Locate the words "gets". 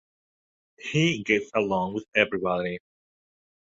1.21-1.51